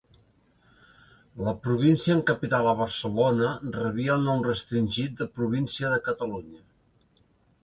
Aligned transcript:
La 1.47 1.51
província 1.67 2.15
amb 2.15 2.25
capital 2.31 2.69
a 2.69 2.73
Barcelona 2.79 3.51
rebia 3.77 4.15
el 4.17 4.25
nom 4.31 4.43
restringit 4.49 5.15
de 5.21 5.29
província 5.37 5.93
de 5.95 6.01
Catalunya. 6.11 6.65